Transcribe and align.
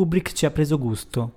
Kubrick 0.00 0.32
ci 0.32 0.46
ha 0.46 0.50
preso 0.50 0.78
gusto 0.78 1.32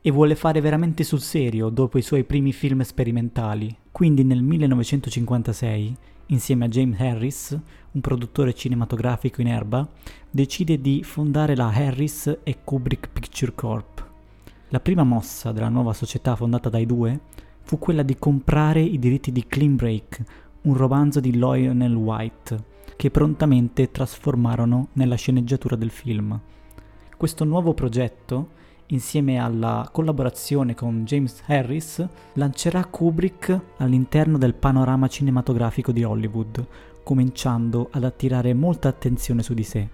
e 0.00 0.12
vuole 0.12 0.36
fare 0.36 0.60
veramente 0.60 1.02
sul 1.02 1.20
serio 1.20 1.70
dopo 1.70 1.98
i 1.98 2.02
suoi 2.02 2.22
primi 2.22 2.52
film 2.52 2.82
sperimentali. 2.82 3.76
Quindi 3.90 4.22
nel 4.22 4.44
1956, 4.44 5.96
insieme 6.26 6.66
a 6.66 6.68
James 6.68 7.00
Harris, 7.00 7.60
un 7.90 8.00
produttore 8.00 8.54
cinematografico 8.54 9.40
in 9.40 9.48
erba, 9.48 9.84
decide 10.30 10.80
di 10.80 11.02
fondare 11.02 11.56
la 11.56 11.66
Harris 11.66 12.42
e 12.44 12.58
Kubrick 12.62 13.08
Picture 13.12 13.52
Corp. 13.56 14.08
La 14.68 14.78
prima 14.78 15.02
mossa 15.02 15.50
della 15.50 15.68
nuova 15.68 15.92
società 15.92 16.36
fondata 16.36 16.68
dai 16.68 16.86
due 16.86 17.18
fu 17.62 17.80
quella 17.80 18.04
di 18.04 18.14
comprare 18.16 18.82
i 18.82 19.00
diritti 19.00 19.32
di 19.32 19.44
Clean 19.48 19.74
Break, 19.74 20.22
un 20.62 20.76
romanzo 20.76 21.18
di 21.18 21.32
Lionel 21.32 21.96
White, 21.96 22.64
che 22.94 23.10
prontamente 23.10 23.90
trasformarono 23.90 24.90
nella 24.92 25.16
sceneggiatura 25.16 25.74
del 25.74 25.90
film. 25.90 26.40
Questo 27.16 27.44
nuovo 27.44 27.72
progetto, 27.72 28.50
insieme 28.88 29.38
alla 29.38 29.88
collaborazione 29.90 30.74
con 30.74 31.04
James 31.04 31.42
Harris, 31.46 32.06
lancerà 32.34 32.84
Kubrick 32.84 33.58
all'interno 33.78 34.36
del 34.36 34.52
panorama 34.52 35.08
cinematografico 35.08 35.92
di 35.92 36.04
Hollywood, 36.04 36.66
cominciando 37.02 37.88
ad 37.90 38.04
attirare 38.04 38.52
molta 38.52 38.88
attenzione 38.88 39.42
su 39.42 39.54
di 39.54 39.62
sé. 39.62 39.88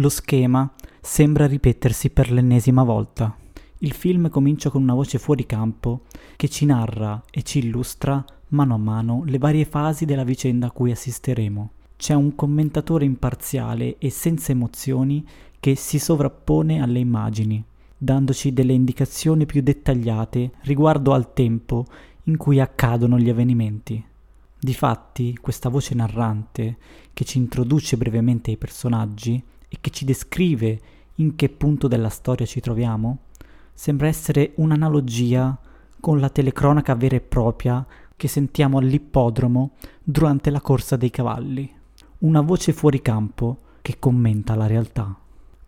Lo 0.00 0.08
schema 0.08 0.74
sembra 1.00 1.46
ripetersi 1.46 2.10
per 2.10 2.32
l'ennesima 2.32 2.82
volta. 2.82 3.36
Il 3.78 3.92
film 3.92 4.28
comincia 4.28 4.70
con 4.70 4.82
una 4.82 4.94
voce 4.94 5.20
fuori 5.20 5.46
campo 5.46 6.02
che 6.34 6.48
ci 6.48 6.64
narra 6.64 7.22
e 7.30 7.42
ci 7.44 7.60
illustra 7.60 8.24
mano 8.52 8.74
a 8.74 8.78
mano 8.78 9.22
le 9.24 9.38
varie 9.38 9.64
fasi 9.64 10.04
della 10.04 10.24
vicenda 10.24 10.68
a 10.68 10.70
cui 10.70 10.90
assisteremo. 10.90 11.70
C'è 11.96 12.14
un 12.14 12.34
commentatore 12.34 13.04
imparziale 13.04 13.96
e 13.98 14.10
senza 14.10 14.52
emozioni 14.52 15.26
che 15.60 15.74
si 15.76 15.98
sovrappone 15.98 16.82
alle 16.82 16.98
immagini, 16.98 17.62
dandoci 17.96 18.52
delle 18.52 18.72
indicazioni 18.72 19.46
più 19.46 19.62
dettagliate 19.62 20.52
riguardo 20.62 21.12
al 21.12 21.32
tempo 21.32 21.86
in 22.24 22.36
cui 22.36 22.60
accadono 22.60 23.18
gli 23.18 23.30
avvenimenti. 23.30 24.04
Difatti, 24.58 25.36
questa 25.40 25.68
voce 25.68 25.94
narrante, 25.94 26.76
che 27.12 27.24
ci 27.24 27.38
introduce 27.38 27.96
brevemente 27.96 28.50
ai 28.50 28.56
personaggi 28.56 29.42
e 29.68 29.78
che 29.80 29.90
ci 29.90 30.04
descrive 30.04 30.80
in 31.16 31.36
che 31.36 31.48
punto 31.48 31.88
della 31.88 32.08
storia 32.08 32.46
ci 32.46 32.60
troviamo, 32.60 33.18
sembra 33.72 34.08
essere 34.08 34.52
un'analogia 34.56 35.58
con 36.00 36.18
la 36.18 36.28
telecronaca 36.28 36.94
vera 36.96 37.16
e 37.16 37.20
propria 37.20 37.86
che 38.16 38.28
sentiamo 38.28 38.78
all'ippodromo 38.78 39.72
durante 40.02 40.50
la 40.50 40.60
corsa 40.60 40.96
dei 40.96 41.10
cavalli. 41.10 41.70
Una 42.18 42.40
voce 42.40 42.72
fuori 42.72 43.02
campo 43.02 43.58
che 43.82 43.98
commenta 43.98 44.54
la 44.54 44.66
realtà, 44.66 45.16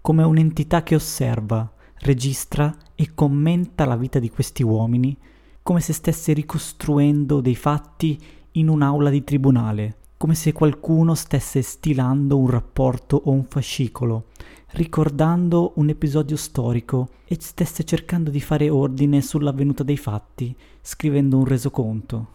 come 0.00 0.22
un'entità 0.22 0.82
che 0.82 0.94
osserva, 0.94 1.72
registra 2.00 2.74
e 2.94 3.10
commenta 3.14 3.84
la 3.84 3.96
vita 3.96 4.18
di 4.18 4.30
questi 4.30 4.62
uomini 4.62 5.16
come 5.64 5.80
se 5.80 5.94
stesse 5.94 6.34
ricostruendo 6.34 7.40
dei 7.40 7.54
fatti 7.54 8.20
in 8.52 8.68
un'aula 8.68 9.08
di 9.08 9.24
tribunale, 9.24 9.96
come 10.16 10.34
se 10.34 10.52
qualcuno 10.52 11.14
stesse 11.14 11.60
stilando 11.62 12.38
un 12.38 12.48
rapporto 12.48 13.20
o 13.24 13.30
un 13.30 13.44
fascicolo, 13.44 14.26
ricordando 14.72 15.72
un 15.76 15.88
episodio 15.88 16.36
storico 16.36 17.10
e 17.26 17.36
stesse 17.40 17.84
cercando 17.84 18.30
di 18.30 18.40
fare 18.40 18.70
ordine 18.70 19.20
sull'avvenuta 19.20 19.82
dei 19.82 19.96
fatti, 19.96 20.56
scrivendo 20.80 21.38
un 21.38 21.44
resoconto. 21.44 22.28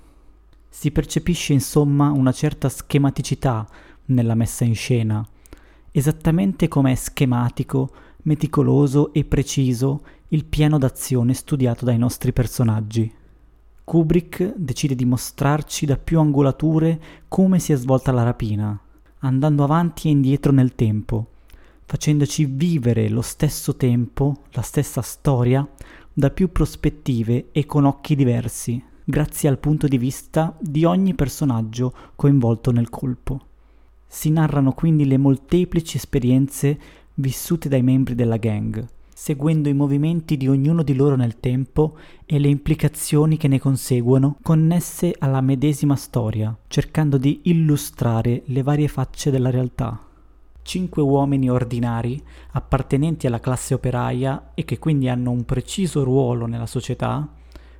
Si 0.69 0.91
percepisce 0.91 1.53
insomma 1.53 2.11
una 2.11 2.31
certa 2.31 2.69
schematicità 2.69 3.67
nella 4.05 4.35
messa 4.35 4.63
in 4.63 4.75
scena, 4.75 5.27
esattamente 5.91 6.67
come 6.67 6.91
è 6.91 6.95
schematico, 6.95 7.89
meticoloso 8.23 9.13
e 9.13 9.25
preciso 9.25 10.01
il 10.29 10.45
piano 10.45 10.77
d'azione 10.77 11.33
studiato 11.33 11.85
dai 11.85 11.97
nostri 11.97 12.31
personaggi. 12.31 13.11
Kubrick 13.89 14.53
decide 14.55 14.93
di 14.93 15.03
mostrarci 15.03 15.87
da 15.87 15.97
più 15.97 16.19
angolature 16.19 17.01
come 17.27 17.57
si 17.57 17.73
è 17.73 17.75
svolta 17.75 18.11
la 18.11 18.21
rapina, 18.21 18.79
andando 19.21 19.63
avanti 19.63 20.07
e 20.07 20.11
indietro 20.11 20.51
nel 20.51 20.75
tempo, 20.75 21.25
facendoci 21.85 22.45
vivere 22.45 23.09
lo 23.09 23.23
stesso 23.23 23.75
tempo, 23.77 24.43
la 24.51 24.61
stessa 24.61 25.01
storia, 25.01 25.67
da 26.13 26.29
più 26.29 26.51
prospettive 26.51 27.47
e 27.51 27.65
con 27.65 27.85
occhi 27.85 28.13
diversi, 28.13 28.79
grazie 29.03 29.49
al 29.49 29.57
punto 29.57 29.87
di 29.87 29.97
vista 29.97 30.55
di 30.59 30.85
ogni 30.85 31.15
personaggio 31.15 31.91
coinvolto 32.15 32.69
nel 32.69 32.91
colpo. 32.91 33.41
Si 34.05 34.29
narrano 34.29 34.73
quindi 34.73 35.07
le 35.07 35.17
molteplici 35.17 35.97
esperienze 35.97 36.79
vissute 37.15 37.67
dai 37.67 37.81
membri 37.81 38.13
della 38.13 38.37
gang, 38.37 38.87
seguendo 39.21 39.67
i 39.67 39.73
movimenti 39.73 40.37
di 40.37 40.47
ognuno 40.47 40.81
di 40.81 40.95
loro 40.95 41.17
nel 41.17 41.41
tempo 41.41 41.97
e 42.25 42.39
le 42.39 42.47
implicazioni 42.47 43.35
che 43.35 43.49
ne 43.49 43.59
conseguono 43.59 44.37
connesse 44.41 45.13
alla 45.19 45.41
medesima 45.41 45.97
storia, 45.97 46.57
cercando 46.67 47.17
di 47.17 47.41
illustrare 47.43 48.43
le 48.45 48.63
varie 48.63 48.87
facce 48.87 49.29
della 49.29 49.49
realtà. 49.49 50.01
Cinque 50.61 51.01
uomini 51.01 51.49
ordinari, 51.49 52.23
appartenenti 52.51 53.27
alla 53.27 53.41
classe 53.41 53.73
operaia 53.73 54.51
e 54.53 54.63
che 54.63 54.79
quindi 54.79 55.09
hanno 55.09 55.31
un 55.31 55.43
preciso 55.43 56.05
ruolo 56.05 56.45
nella 56.45 56.65
società, 56.65 57.27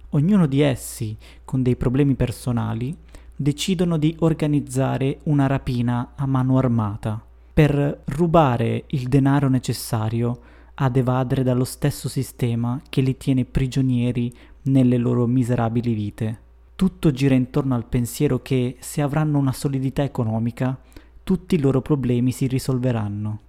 ognuno 0.10 0.46
di 0.46 0.60
essi 0.60 1.16
con 1.46 1.64
dei 1.64 1.78
problemi 1.78 2.16
personali, 2.16 2.94
decidono 3.34 3.96
di 3.96 4.14
organizzare 4.20 5.20
una 5.24 5.48
rapina 5.48 6.12
a 6.18 6.26
mano 6.26 6.58
armata 6.58 7.24
per 7.54 8.02
rubare 8.08 8.84
il 8.88 9.08
denaro 9.08 9.48
necessario 9.48 10.58
ad 10.82 10.96
evadere 10.96 11.44
dallo 11.44 11.66
stesso 11.66 12.08
sistema 12.08 12.82
che 12.88 13.02
li 13.02 13.18
tiene 13.18 13.44
prigionieri 13.44 14.34
nelle 14.64 14.98
loro 14.98 15.26
miserabili 15.26 15.94
vite. 15.94 16.40
Tutto 16.76 17.12
gira 17.12 17.36
intorno 17.36 17.76
al 17.76 17.86
pensiero 17.86 18.42
che 18.42 18.78
se 18.80 19.02
avranno 19.02 19.38
una 19.38 19.52
solidità 19.52 20.04
economica, 20.04 20.78
tutti 21.24 21.56
i 21.56 21.60
loro 21.60 21.82
problemi 21.82 22.32
si 22.32 22.48
risolveranno. 22.48 23.40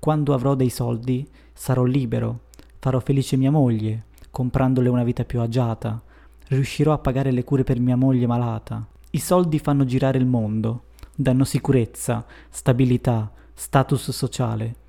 Quando 0.00 0.34
avrò 0.34 0.56
dei 0.56 0.70
soldi, 0.70 1.28
sarò 1.52 1.84
libero, 1.84 2.40
farò 2.80 2.98
felice 2.98 3.36
mia 3.36 3.52
moglie, 3.52 4.06
comprandole 4.30 4.88
una 4.88 5.04
vita 5.04 5.24
più 5.24 5.40
agiata, 5.40 6.02
riuscirò 6.48 6.92
a 6.92 6.98
pagare 6.98 7.30
le 7.30 7.44
cure 7.44 7.62
per 7.62 7.78
mia 7.78 7.96
moglie 7.96 8.26
malata. 8.26 8.84
I 9.10 9.18
soldi 9.18 9.60
fanno 9.60 9.84
girare 9.84 10.18
il 10.18 10.26
mondo, 10.26 10.86
danno 11.14 11.44
sicurezza, 11.44 12.26
stabilità, 12.48 13.30
status 13.54 14.10
sociale 14.10 14.79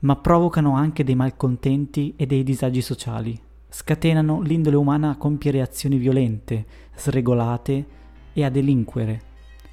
ma 0.00 0.16
provocano 0.16 0.74
anche 0.74 1.02
dei 1.02 1.14
malcontenti 1.14 2.14
e 2.16 2.26
dei 2.26 2.44
disagi 2.44 2.80
sociali. 2.80 3.38
Scatenano 3.68 4.40
l'indole 4.40 4.76
umana 4.76 5.10
a 5.10 5.16
compiere 5.16 5.60
azioni 5.60 5.98
violente, 5.98 6.64
sregolate 6.94 7.86
e 8.32 8.44
a 8.44 8.50
delinquere, 8.50 9.20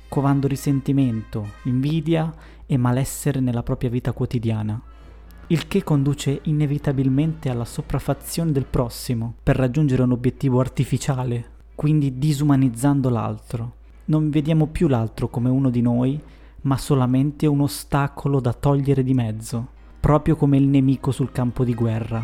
covando 0.10 0.48
risentimento, 0.48 1.54
invidia 1.64 2.34
e 2.66 2.78
malessere 2.78 3.40
nella 3.40 3.64
propria 3.64 3.90
vita 3.90 4.12
quotidiana. 4.12 4.82
Il 5.48 5.68
che 5.68 5.84
conduce 5.84 6.40
inevitabilmente 6.44 7.50
alla 7.50 7.66
sopraffazione 7.66 8.52
del 8.52 8.66
prossimo 8.66 9.36
per 9.44 9.56
raggiungere 9.56 10.02
un 10.02 10.12
obiettivo 10.12 10.60
artificiale, 10.60 11.52
quindi 11.76 12.18
disumanizzando 12.18 13.10
l'altro. 13.10 13.74
Non 14.06 14.32
vediamo 14.32 14.66
più 14.68 14.88
l'altro 14.88 15.30
come 15.30 15.50
uno 15.50 15.70
di 15.70 15.82
noi, 15.82 16.20
ma 16.62 16.78
solamente 16.78 17.46
un 17.46 17.62
ostacolo 17.62 18.40
da 18.40 18.54
togliere 18.54 19.04
di 19.04 19.14
mezzo 19.14 19.74
proprio 20.06 20.36
come 20.36 20.58
il 20.58 20.68
nemico 20.68 21.10
sul 21.10 21.32
campo 21.32 21.64
di 21.64 21.74
guerra. 21.74 22.24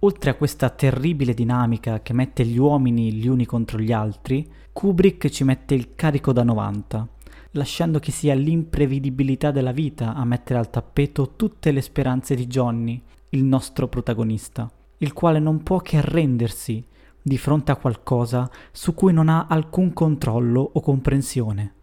Oltre 0.00 0.30
a 0.30 0.34
questa 0.34 0.68
terribile 0.68 1.32
dinamica 1.32 2.02
che 2.02 2.12
mette 2.12 2.44
gli 2.44 2.58
uomini 2.58 3.10
gli 3.14 3.26
uni 3.26 3.46
contro 3.46 3.78
gli 3.78 3.90
altri, 3.90 4.46
Kubrick 4.70 5.30
ci 5.30 5.44
mette 5.44 5.74
il 5.74 5.94
carico 5.94 6.34
da 6.34 6.42
90, 6.42 7.08
lasciando 7.52 7.98
che 8.00 8.12
sia 8.12 8.34
l'imprevedibilità 8.34 9.50
della 9.50 9.72
vita 9.72 10.12
a 10.14 10.26
mettere 10.26 10.58
al 10.58 10.68
tappeto 10.68 11.36
tutte 11.36 11.72
le 11.72 11.80
speranze 11.80 12.34
di 12.34 12.46
Johnny, 12.46 13.02
il 13.30 13.44
nostro 13.44 13.88
protagonista, 13.88 14.70
il 14.98 15.14
quale 15.14 15.38
non 15.38 15.62
può 15.62 15.78
che 15.78 15.96
arrendersi 15.96 16.84
di 17.28 17.38
fronte 17.38 17.70
a 17.70 17.76
qualcosa 17.76 18.50
su 18.72 18.94
cui 18.94 19.12
non 19.12 19.28
ha 19.28 19.46
alcun 19.48 19.92
controllo 19.92 20.70
o 20.72 20.80
comprensione. 20.80 21.74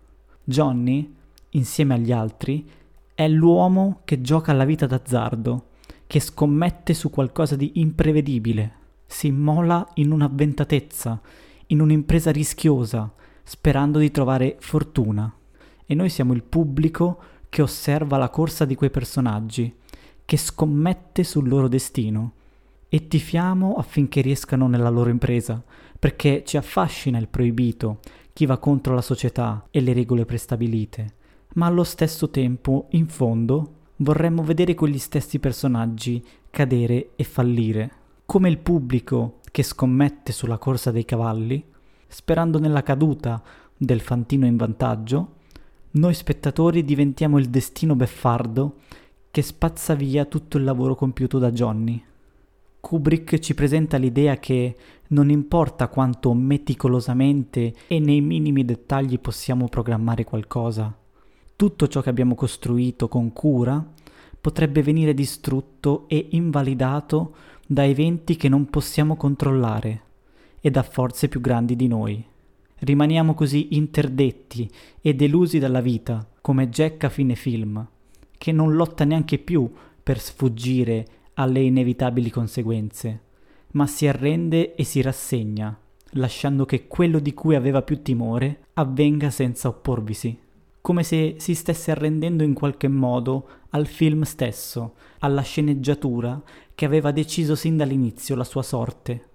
Johnny, 0.43 1.15
insieme 1.51 1.93
agli 1.93 2.11
altri, 2.11 2.69
è 3.13 3.27
l'uomo 3.29 4.01
che 4.03 4.19
gioca 4.19 4.51
alla 4.51 4.65
vita 4.65 4.85
d'azzardo, 4.85 5.67
che 6.05 6.19
scommette 6.19 6.93
su 6.93 7.09
qualcosa 7.09 7.55
di 7.55 7.73
imprevedibile, 7.75 8.73
si 9.05 9.27
immola 9.27 9.87
in 9.95 10.11
un'avventatezza, 10.11 11.21
in 11.67 11.79
un'impresa 11.79 12.31
rischiosa, 12.31 13.11
sperando 13.43 13.99
di 13.99 14.11
trovare 14.11 14.57
fortuna. 14.59 15.33
E 15.85 15.93
noi 15.93 16.09
siamo 16.09 16.33
il 16.33 16.43
pubblico 16.43 17.19
che 17.47 17.61
osserva 17.61 18.17
la 18.17 18.29
corsa 18.29 18.65
di 18.65 18.75
quei 18.75 18.89
personaggi, 18.89 19.73
che 20.25 20.37
scommette 20.37 21.23
sul 21.23 21.47
loro 21.47 21.67
destino 21.67 22.33
e 22.87 23.07
tifiamo 23.07 23.75
affinché 23.75 24.21
riescano 24.21 24.67
nella 24.67 24.89
loro 24.89 25.09
impresa, 25.09 25.61
perché 25.97 26.43
ci 26.45 26.57
affascina 26.57 27.17
il 27.17 27.27
proibito, 27.27 27.99
chi 28.33 28.45
va 28.45 28.57
contro 28.57 28.93
la 28.93 29.01
società 29.01 29.67
e 29.71 29.81
le 29.81 29.93
regole 29.93 30.25
prestabilite, 30.25 31.13
ma 31.55 31.65
allo 31.65 31.83
stesso 31.83 32.29
tempo, 32.29 32.87
in 32.91 33.07
fondo, 33.07 33.73
vorremmo 33.97 34.43
vedere 34.43 34.75
quegli 34.75 34.99
stessi 34.99 35.39
personaggi 35.39 36.23
cadere 36.49 37.11
e 37.15 37.23
fallire, 37.23 37.91
come 38.25 38.49
il 38.49 38.57
pubblico 38.57 39.39
che 39.51 39.63
scommette 39.63 40.31
sulla 40.31 40.57
corsa 40.57 40.91
dei 40.91 41.05
cavalli, 41.05 41.63
sperando 42.07 42.59
nella 42.59 42.83
caduta 42.83 43.41
del 43.77 44.01
fantino 44.01 44.45
in 44.45 44.57
vantaggio, 44.57 45.33
noi 45.91 46.13
spettatori 46.13 46.83
diventiamo 46.83 47.37
il 47.37 47.49
destino 47.49 47.95
beffardo 47.95 48.79
che 49.31 49.41
spazza 49.41 49.93
via 49.95 50.25
tutto 50.25 50.57
il 50.57 50.63
lavoro 50.63 50.95
compiuto 50.95 51.39
da 51.39 51.51
Johnny. 51.51 52.03
Kubrick 52.85 53.39
ci 53.39 53.55
presenta 53.55 53.97
l'idea 53.97 54.37
che 54.37 54.75
non 55.07 55.31
importa 55.31 55.87
quanto 55.87 56.35
meticolosamente 56.35 57.73
e 57.87 57.97
nei 57.97 58.21
minimi 58.21 58.63
dettagli 58.63 59.17
possiamo 59.17 59.67
programmare 59.67 60.23
qualcosa, 60.23 60.95
tutto 61.55 61.87
ciò 61.87 62.01
che 62.01 62.09
abbiamo 62.09 62.35
costruito 62.35 63.07
con 63.07 63.33
cura 63.33 63.83
potrebbe 64.39 64.83
venire 64.83 65.15
distrutto 65.15 66.07
e 66.07 66.27
invalidato 66.33 67.35
da 67.65 67.83
eventi 67.83 68.35
che 68.35 68.49
non 68.49 68.69
possiamo 68.69 69.15
controllare 69.15 70.01
e 70.61 70.69
da 70.69 70.83
forze 70.83 71.27
più 71.27 71.41
grandi 71.41 71.75
di 71.75 71.87
noi. 71.87 72.23
Rimaniamo 72.77 73.33
così 73.33 73.75
interdetti 73.77 74.69
e 75.01 75.15
delusi 75.15 75.57
dalla 75.57 75.81
vita, 75.81 76.23
come 76.39 76.69
Jack 76.69 77.05
a 77.05 77.09
fine 77.09 77.33
film, 77.33 77.83
che 78.37 78.51
non 78.51 78.75
lotta 78.75 79.05
neanche 79.05 79.39
più 79.39 79.67
per 80.03 80.19
sfuggire 80.19 81.07
alle 81.35 81.61
inevitabili 81.61 82.29
conseguenze, 82.29 83.21
ma 83.71 83.87
si 83.87 84.07
arrende 84.07 84.75
e 84.75 84.83
si 84.83 85.01
rassegna, 85.01 85.77
lasciando 86.11 86.65
che 86.65 86.87
quello 86.87 87.19
di 87.19 87.33
cui 87.33 87.55
aveva 87.55 87.81
più 87.81 88.01
timore 88.01 88.67
avvenga 88.73 89.29
senza 89.29 89.67
opporvisi, 89.67 90.37
come 90.81 91.03
se 91.03 91.35
si 91.39 91.55
stesse 91.55 91.91
arrendendo 91.91 92.43
in 92.43 92.53
qualche 92.53 92.87
modo 92.87 93.47
al 93.71 93.87
film 93.87 94.23
stesso, 94.23 94.95
alla 95.19 95.41
sceneggiatura 95.41 96.41
che 96.73 96.85
aveva 96.85 97.11
deciso 97.11 97.55
sin 97.55 97.77
dall'inizio 97.77 98.35
la 98.35 98.43
sua 98.43 98.61
sorte. 98.61 99.29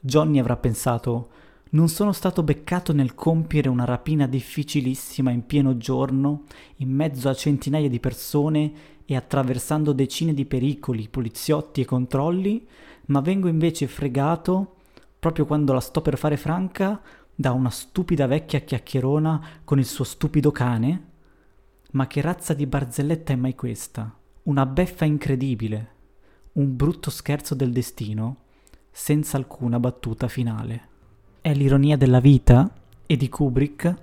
Johnny 0.00 0.38
avrà 0.38 0.56
pensato 0.56 1.30
non 1.70 1.88
sono 1.88 2.12
stato 2.12 2.42
beccato 2.42 2.94
nel 2.94 3.14
compiere 3.14 3.68
una 3.68 3.84
rapina 3.84 4.26
difficilissima 4.26 5.30
in 5.30 5.44
pieno 5.44 5.76
giorno, 5.76 6.44
in 6.76 6.90
mezzo 6.90 7.28
a 7.28 7.34
centinaia 7.34 7.90
di 7.90 8.00
persone 8.00 8.72
e 9.10 9.16
attraversando 9.16 9.94
decine 9.94 10.34
di 10.34 10.44
pericoli, 10.44 11.08
poliziotti 11.08 11.80
e 11.80 11.86
controlli, 11.86 12.68
ma 13.06 13.22
vengo 13.22 13.48
invece 13.48 13.86
fregato, 13.86 14.74
proprio 15.18 15.46
quando 15.46 15.72
la 15.72 15.80
sto 15.80 16.02
per 16.02 16.18
fare 16.18 16.36
franca, 16.36 17.00
da 17.34 17.52
una 17.52 17.70
stupida 17.70 18.26
vecchia 18.26 18.58
chiacchierona 18.58 19.62
con 19.64 19.78
il 19.78 19.86
suo 19.86 20.04
stupido 20.04 20.50
cane? 20.50 21.06
Ma 21.92 22.06
che 22.06 22.20
razza 22.20 22.52
di 22.52 22.66
barzelletta 22.66 23.32
è 23.32 23.36
mai 23.36 23.54
questa? 23.54 24.14
Una 24.42 24.66
beffa 24.66 25.06
incredibile, 25.06 25.92
un 26.52 26.76
brutto 26.76 27.08
scherzo 27.08 27.54
del 27.54 27.72
destino, 27.72 28.36
senza 28.90 29.38
alcuna 29.38 29.80
battuta 29.80 30.28
finale. 30.28 30.88
È 31.40 31.54
l'ironia 31.54 31.96
della 31.96 32.20
vita 32.20 32.70
e 33.06 33.16
di 33.16 33.30
Kubrick 33.30 33.94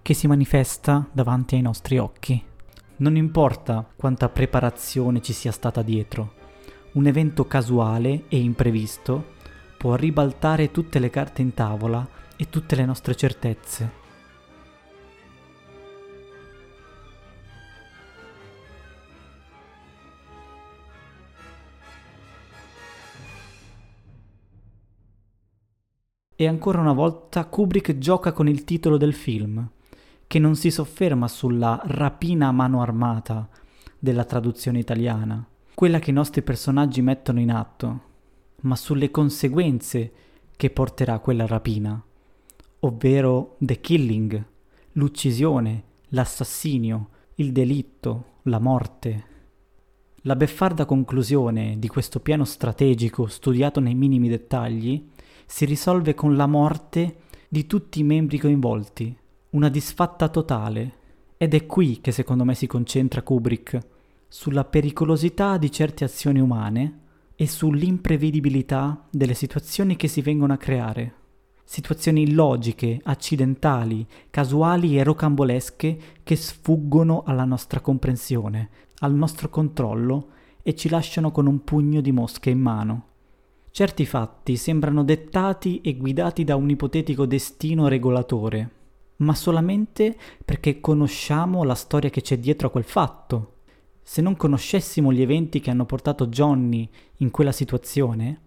che 0.00 0.14
si 0.14 0.26
manifesta 0.26 1.06
davanti 1.12 1.54
ai 1.54 1.60
nostri 1.60 1.98
occhi. 1.98 2.52
Non 2.96 3.16
importa 3.16 3.84
quanta 3.96 4.28
preparazione 4.28 5.20
ci 5.20 5.32
sia 5.32 5.50
stata 5.50 5.82
dietro, 5.82 6.34
un 6.92 7.06
evento 7.06 7.44
casuale 7.46 8.24
e 8.28 8.38
imprevisto 8.38 9.32
può 9.76 9.96
ribaltare 9.96 10.70
tutte 10.70 11.00
le 11.00 11.10
carte 11.10 11.42
in 11.42 11.52
tavola 11.54 12.06
e 12.36 12.48
tutte 12.48 12.76
le 12.76 12.84
nostre 12.84 13.16
certezze. 13.16 14.02
E 26.36 26.46
ancora 26.46 26.80
una 26.80 26.92
volta 26.92 27.44
Kubrick 27.44 27.98
gioca 27.98 28.32
con 28.32 28.48
il 28.48 28.64
titolo 28.64 28.96
del 28.96 29.14
film, 29.14 29.68
che 30.26 30.38
non 30.38 30.56
si 30.56 30.70
sofferma 30.70 31.28
sulla 31.28 31.80
rapina 31.84 32.48
a 32.48 32.52
mano 32.52 32.80
armata 32.80 33.48
della 33.98 34.24
traduzione 34.24 34.78
italiana, 34.78 35.46
quella 35.74 35.98
che 35.98 36.10
i 36.10 36.14
nostri 36.14 36.42
personaggi 36.42 37.02
mettono 37.02 37.40
in 37.40 37.50
atto, 37.50 38.00
ma 38.62 38.76
sulle 38.76 39.10
conseguenze 39.10 40.12
che 40.56 40.70
porterà 40.70 41.18
quella 41.18 41.46
rapina, 41.46 42.02
ovvero 42.80 43.56
the 43.58 43.80
killing, 43.80 44.44
l'uccisione, 44.92 45.82
l'assassinio, 46.08 47.08
il 47.36 47.52
delitto, 47.52 48.24
la 48.42 48.58
morte. 48.58 49.24
La 50.22 50.36
beffarda 50.36 50.84
conclusione 50.84 51.78
di 51.78 51.88
questo 51.88 52.20
piano 52.20 52.44
strategico 52.44 53.26
studiato 53.26 53.80
nei 53.80 53.94
minimi 53.94 54.28
dettagli 54.28 55.10
si 55.46 55.64
risolve 55.64 56.14
con 56.14 56.36
la 56.36 56.46
morte 56.46 57.16
di 57.48 57.66
tutti 57.66 58.00
i 58.00 58.04
membri 58.04 58.38
coinvolti, 58.38 59.16
una 59.54 59.68
disfatta 59.68 60.28
totale. 60.28 61.02
Ed 61.36 61.54
è 61.54 61.64
qui 61.66 62.00
che 62.00 62.10
secondo 62.10 62.44
me 62.44 62.54
si 62.54 62.66
concentra 62.66 63.22
Kubrick, 63.22 63.78
sulla 64.26 64.64
pericolosità 64.64 65.58
di 65.58 65.70
certe 65.70 66.02
azioni 66.02 66.40
umane 66.40 67.00
e 67.36 67.46
sull'imprevedibilità 67.46 69.06
delle 69.10 69.34
situazioni 69.34 69.94
che 69.94 70.08
si 70.08 70.22
vengono 70.22 70.52
a 70.52 70.56
creare. 70.56 71.14
Situazioni 71.62 72.22
illogiche, 72.22 73.00
accidentali, 73.04 74.06
casuali 74.28 74.98
e 74.98 75.04
rocambolesche 75.04 75.98
che 76.22 76.36
sfuggono 76.36 77.22
alla 77.24 77.44
nostra 77.44 77.80
comprensione, 77.80 78.68
al 78.98 79.14
nostro 79.14 79.48
controllo 79.50 80.28
e 80.62 80.74
ci 80.74 80.88
lasciano 80.88 81.30
con 81.30 81.46
un 81.46 81.62
pugno 81.62 82.00
di 82.00 82.10
mosche 82.10 82.50
in 82.50 82.60
mano. 82.60 83.06
Certi 83.70 84.04
fatti 84.04 84.56
sembrano 84.56 85.04
dettati 85.04 85.80
e 85.80 85.96
guidati 85.96 86.42
da 86.42 86.56
un 86.56 86.70
ipotetico 86.70 87.24
destino 87.24 87.88
regolatore, 87.88 88.70
ma 89.16 89.34
solamente 89.34 90.16
perché 90.44 90.80
conosciamo 90.80 91.64
la 91.64 91.74
storia 91.74 92.10
che 92.10 92.20
c'è 92.20 92.38
dietro 92.38 92.68
a 92.68 92.70
quel 92.70 92.84
fatto. 92.84 93.52
Se 94.02 94.20
non 94.20 94.36
conoscessimo 94.36 95.12
gli 95.12 95.22
eventi 95.22 95.60
che 95.60 95.70
hanno 95.70 95.86
portato 95.86 96.26
Johnny 96.26 96.88
in 97.18 97.30
quella 97.30 97.52
situazione, 97.52 98.40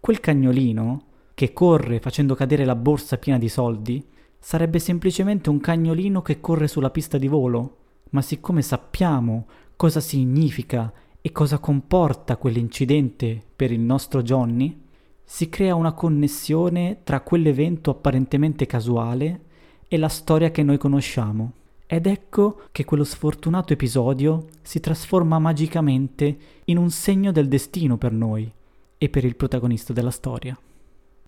quel 0.00 0.20
cagnolino, 0.20 1.06
che 1.34 1.52
corre 1.52 1.98
facendo 1.98 2.34
cadere 2.34 2.64
la 2.64 2.76
borsa 2.76 3.18
piena 3.18 3.38
di 3.38 3.48
soldi, 3.48 4.06
sarebbe 4.38 4.78
semplicemente 4.78 5.50
un 5.50 5.58
cagnolino 5.58 6.22
che 6.22 6.40
corre 6.40 6.68
sulla 6.68 6.90
pista 6.90 7.18
di 7.18 7.28
volo. 7.28 7.78
Ma 8.10 8.22
siccome 8.22 8.62
sappiamo 8.62 9.46
cosa 9.76 10.00
significa 10.00 10.92
e 11.20 11.32
cosa 11.32 11.58
comporta 11.58 12.36
quell'incidente 12.36 13.42
per 13.56 13.72
il 13.72 13.80
nostro 13.80 14.22
Johnny, 14.22 14.82
si 15.24 15.48
crea 15.48 15.74
una 15.74 15.92
connessione 15.92 17.00
tra 17.02 17.22
quell'evento 17.22 17.90
apparentemente 17.90 18.66
casuale 18.66 19.40
e 19.88 19.96
la 19.96 20.08
storia 20.08 20.50
che 20.50 20.62
noi 20.62 20.78
conosciamo. 20.78 21.52
Ed 21.86 22.06
ecco 22.06 22.62
che 22.72 22.84
quello 22.84 23.04
sfortunato 23.04 23.72
episodio 23.72 24.46
si 24.62 24.80
trasforma 24.80 25.38
magicamente 25.38 26.36
in 26.64 26.78
un 26.78 26.90
segno 26.90 27.30
del 27.30 27.48
destino 27.48 27.96
per 27.98 28.12
noi 28.12 28.50
e 28.96 29.08
per 29.08 29.24
il 29.24 29.36
protagonista 29.36 29.92
della 29.92 30.10
storia. 30.10 30.58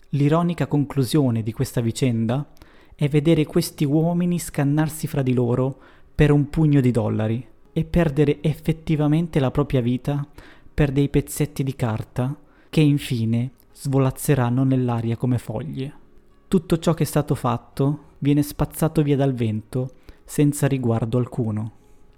L'ironica 0.09 0.67
conclusione 0.67 1.43
di 1.43 1.51
questa 1.51 1.81
vicenda 1.81 2.47
è 2.95 3.07
vedere 3.07 3.45
questi 3.45 3.85
uomini 3.85 4.39
scannarsi 4.39 5.05
fra 5.05 5.21
di 5.21 5.33
loro 5.33 5.77
per 6.15 6.31
un 6.31 6.49
pugno 6.49 6.81
di 6.81 6.91
dollari 6.91 7.45
e 7.71 7.83
perdere 7.83 8.41
effettivamente 8.41 9.39
la 9.39 9.51
propria 9.51 9.81
vita 9.81 10.25
per 10.73 10.91
dei 10.91 11.09
pezzetti 11.09 11.63
di 11.63 11.75
carta 11.75 12.35
che 12.69 12.81
infine 12.81 13.51
svolazzeranno 13.73 14.63
nell'aria 14.63 15.15
come 15.15 15.37
foglie. 15.37 16.05
Tutto 16.49 16.79
ciò 16.79 16.93
che 16.93 17.03
è 17.03 17.05
stato 17.05 17.35
fatto 17.35 18.03
viene 18.19 18.41
spazzato 18.41 19.01
via 19.01 19.17
dal 19.17 19.33
vento 19.33 19.95
senza 20.23 20.65
riguardo 20.65 21.17
alcuno. 21.17 21.71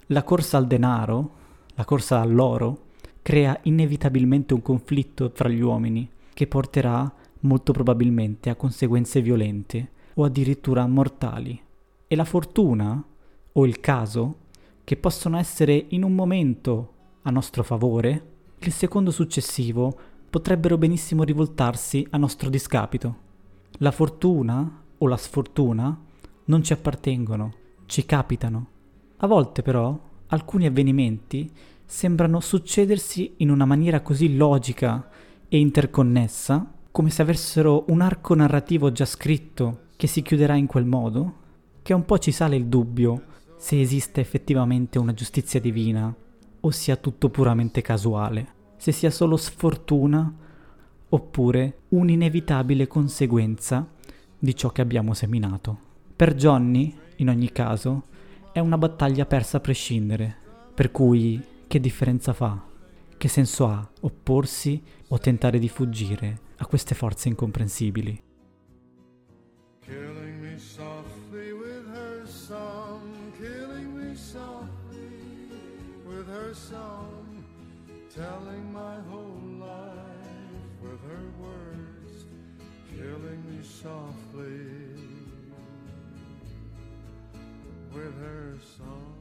La 0.06 0.22
corsa 0.22 0.56
al 0.56 0.68
denaro, 0.68 1.30
la 1.74 1.84
corsa 1.84 2.20
all'oro, 2.20 2.82
crea 3.22 3.58
inevitabilmente 3.62 4.54
un 4.54 4.62
conflitto 4.62 5.32
tra 5.32 5.48
gli 5.48 5.60
uomini 5.60 6.08
che 6.32 6.46
porterà 6.46 7.12
molto 7.40 7.72
probabilmente 7.72 8.50
a 8.50 8.54
conseguenze 8.54 9.20
violente 9.20 9.90
o 10.14 10.22
addirittura 10.22 10.86
mortali. 10.86 11.60
E 12.06 12.14
la 12.14 12.24
fortuna 12.24 13.02
o 13.52 13.66
il 13.66 13.80
caso 13.80 14.36
che 14.84 14.96
possono 14.96 15.38
essere 15.38 15.86
in 15.88 16.04
un 16.04 16.14
momento 16.14 16.92
a 17.22 17.30
nostro 17.30 17.64
favore, 17.64 18.26
il 18.58 18.72
secondo 18.72 19.10
successivo 19.10 19.98
potrebbero 20.30 20.78
benissimo 20.78 21.24
rivoltarsi 21.24 22.06
a 22.10 22.16
nostro 22.16 22.48
discapito. 22.48 23.28
La 23.78 23.90
fortuna 23.90 24.82
o 24.98 25.06
la 25.06 25.16
sfortuna 25.16 25.98
non 26.44 26.62
ci 26.62 26.72
appartengono, 26.72 27.54
ci 27.86 28.04
capitano. 28.04 28.66
A 29.18 29.26
volte 29.26 29.62
però 29.62 29.98
alcuni 30.26 30.66
avvenimenti 30.66 31.50
sembrano 31.84 32.40
succedersi 32.40 33.34
in 33.38 33.50
una 33.50 33.64
maniera 33.64 34.00
così 34.00 34.36
logica 34.36 35.08
e 35.48 35.58
interconnessa, 35.58 36.72
come 36.90 37.10
se 37.10 37.22
avessero 37.22 37.84
un 37.88 38.00
arco 38.00 38.34
narrativo 38.34 38.92
già 38.92 39.04
scritto 39.04 39.86
che 39.96 40.06
si 40.06 40.22
chiuderà 40.22 40.54
in 40.54 40.66
quel 40.66 40.86
modo, 40.86 41.34
che 41.82 41.94
un 41.94 42.04
po' 42.04 42.18
ci 42.18 42.32
sale 42.32 42.56
il 42.56 42.66
dubbio 42.66 43.24
se 43.56 43.80
esiste 43.80 44.20
effettivamente 44.20 44.98
una 44.98 45.12
giustizia 45.12 45.60
divina 45.60 46.14
o 46.60 46.70
sia 46.70 46.96
tutto 46.96 47.28
puramente 47.28 47.82
casuale, 47.82 48.54
se 48.76 48.92
sia 48.92 49.10
solo 49.10 49.36
sfortuna 49.36 50.32
oppure 51.10 51.82
un'inevitabile 51.88 52.86
conseguenza 52.86 53.88
di 54.38 54.54
ciò 54.56 54.70
che 54.70 54.80
abbiamo 54.80 55.14
seminato. 55.14 55.78
Per 56.16 56.34
Johnny, 56.34 56.94
in 57.16 57.28
ogni 57.28 57.52
caso, 57.52 58.04
è 58.52 58.58
una 58.58 58.78
battaglia 58.78 59.26
persa 59.26 59.58
a 59.58 59.60
prescindere, 59.60 60.36
per 60.74 60.90
cui 60.90 61.40
che 61.66 61.80
differenza 61.80 62.32
fa? 62.32 62.60
Che 63.16 63.28
senso 63.28 63.66
ha 63.66 63.88
opporsi 64.00 64.82
o 65.08 65.18
tentare 65.18 65.58
di 65.58 65.68
fuggire 65.68 66.40
a 66.56 66.66
queste 66.66 66.94
forze 66.94 67.28
incomprensibili? 67.28 68.22
Song, 76.52 77.44
telling 78.12 78.72
my 78.72 78.98
whole 79.08 79.39
her 81.20 81.44
words, 81.44 82.24
killing 82.96 83.42
me 83.50 83.62
softly 83.62 84.60
with 87.92 88.18
her 88.20 88.54
song. 88.78 89.19